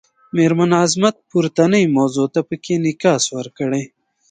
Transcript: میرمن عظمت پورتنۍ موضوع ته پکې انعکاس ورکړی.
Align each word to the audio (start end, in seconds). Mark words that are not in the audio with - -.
میرمن 0.35 0.71
عظمت 0.83 1.15
پورتنۍ 1.29 1.83
موضوع 1.97 2.27
ته 2.33 2.39
پکې 2.47 2.71
انعکاس 2.77 3.23
ورکړی. 3.37 3.83